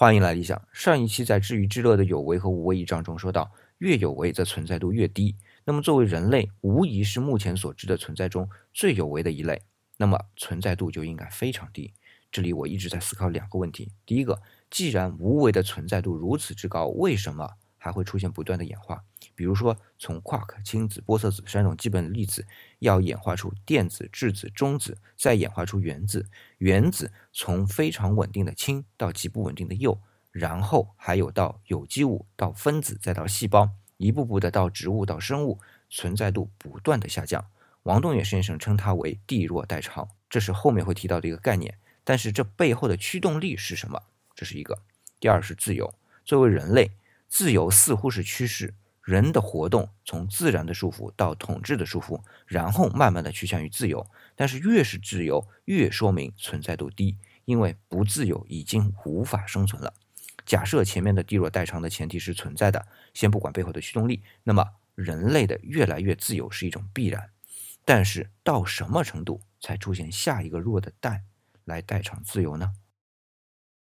[0.00, 0.62] 欢迎来理想。
[0.72, 5.34] 上一期在至于之乐的有为和无为一章中说到，越有为则存在度越低。
[5.64, 9.60] 那么作为人类，无疑是目前所知的存在中最有为的一类，
[9.96, 11.92] 那么存在度就应该非常低。
[12.30, 14.40] 这里我一直在思考两个问题：第一个，
[14.70, 19.02] 既然无为的存在度如此之高，为什么还会出现不断的演化？
[19.34, 22.44] 比如说，从夸克、氢子、玻色子三种基本粒子，
[22.80, 26.28] 要演化出电子、质子、中子，再演化出原子。
[26.58, 29.98] 原子从非常稳定的氢到极不稳定的铀，
[30.32, 37.46] 然后还有到有机物、到分子，再到细胞，一步步的到植物、到生物，存在度不断的下降。
[37.84, 41.78] 王栋远先生称它为地弱代偿，这是后面会提到的一个概念。
[42.04, 44.02] 但是这背后的驱动力是什么？
[44.34, 44.78] 这是一个。
[45.20, 45.94] 第二是自由。
[46.24, 46.90] 作为人类，
[47.28, 48.74] 自由似乎是趋势。
[49.02, 54.06] 人的活动从自然的束缚到统治的束缚，然后慢慢的趋向于自由。
[54.36, 59.94] 但是越是自由，越说明存在度低，因为不自由已经无法生存了。
[60.44, 64.62] 假设前面的地弱代偿的前提是存在的，先不管背后的驱动力，那么
[64.94, 67.30] 人类的越来越自由是一种必然。
[67.86, 71.22] 但是到什么程度才出现下一个弱的代
[71.64, 72.74] 来代偿自由呢？